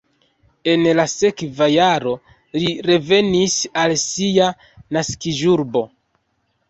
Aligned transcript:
En 0.71 0.85
la 0.99 1.03
sekva 1.11 1.67
jaro 1.73 2.13
li 2.61 2.71
revenis 2.87 3.59
al 3.83 3.95
sia 4.05 4.49
naskiĝurbo. 4.99 5.85